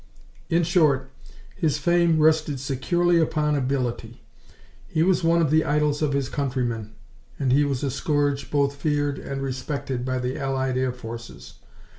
In 0.49 0.63
short, 0.63 1.11
his 1.55 1.77
fame 1.77 2.17
rested 2.17 2.59
securely 2.59 3.19
upon 3.19 3.53
ability. 3.55 4.23
He 4.87 5.03
was 5.03 5.23
one 5.23 5.43
of 5.43 5.51
the 5.51 5.63
idols 5.63 6.01
of 6.01 6.13
his 6.13 6.27
countrymen, 6.27 6.95
and 7.37 7.53
he 7.53 7.63
was 7.65 7.83
a 7.83 7.91
scourge 7.91 8.49
both 8.49 8.73
feared 8.73 9.19
and 9.19 9.43
respected 9.43 10.03
by 10.03 10.17
the 10.17 10.39
allied 10.39 10.75
air 10.75 10.91
forces. 10.91 11.59